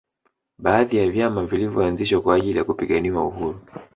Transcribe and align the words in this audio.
Baadhi 0.57 0.97
ya 0.97 1.11
vyama 1.11 1.45
vilinyoanzishwa 1.45 2.21
kwa 2.21 2.35
ajili 2.35 2.57
ya 2.57 2.63
kupiganiwa 2.63 3.25
uhuru 3.27 3.61